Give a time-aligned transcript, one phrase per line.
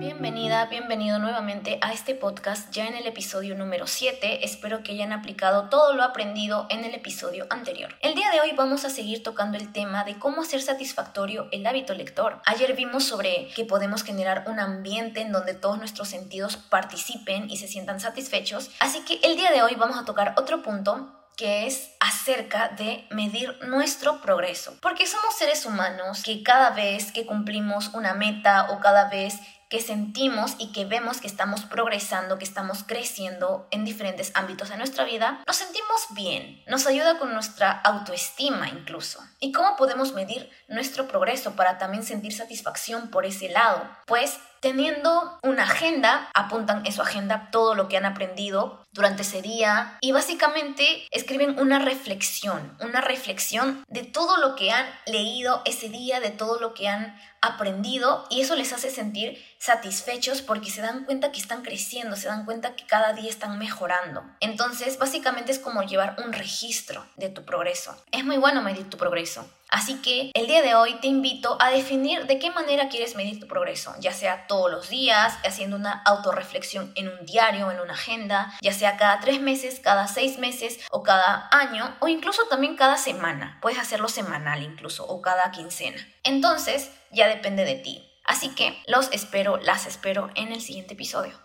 [0.00, 4.46] Bienvenida, bienvenido nuevamente a este podcast ya en el episodio número 7.
[4.46, 7.94] Espero que hayan aplicado todo lo aprendido en el episodio anterior.
[8.00, 11.66] El día de hoy vamos a seguir tocando el tema de cómo hacer satisfactorio el
[11.66, 12.40] hábito lector.
[12.46, 17.58] Ayer vimos sobre que podemos generar un ambiente en donde todos nuestros sentidos participen y
[17.58, 18.70] se sientan satisfechos.
[18.80, 23.06] Así que el día de hoy vamos a tocar otro punto que es acerca de
[23.08, 24.76] medir nuestro progreso.
[24.82, 29.40] Porque somos seres humanos que cada vez que cumplimos una meta o cada vez
[29.70, 34.76] que sentimos y que vemos que estamos progresando, que estamos creciendo en diferentes ámbitos de
[34.76, 39.20] nuestra vida, nos sentimos bien, nos ayuda con nuestra autoestima incluso.
[39.38, 43.88] ¿Y cómo podemos medir nuestro progreso para también sentir satisfacción por ese lado?
[44.06, 49.42] Pues teniendo una agenda, apuntan en su agenda todo lo que han aprendido durante ese
[49.42, 55.88] día y básicamente escriben una reflexión, una reflexión de todo lo que han leído ese
[55.88, 60.82] día, de todo lo que han aprendido y eso les hace sentir satisfechos porque se
[60.82, 64.22] dan cuenta que están creciendo, se dan cuenta que cada día están mejorando.
[64.40, 67.96] Entonces, básicamente es como llevar un registro de tu progreso.
[68.12, 69.48] Es muy bueno medir tu progreso.
[69.70, 73.38] Así que el día de hoy te invito a definir de qué manera quieres medir
[73.38, 77.94] tu progreso, ya sea todos los días, haciendo una autorreflexión en un diario, en una
[77.94, 82.76] agenda, ya sea cada tres meses, cada seis meses o cada año o incluso también
[82.76, 83.58] cada semana.
[83.62, 86.04] Puedes hacerlo semanal incluso o cada quincena.
[86.24, 88.06] Entonces, ya depende de ti.
[88.24, 91.38] Así que los espero, las espero en el siguiente episodio.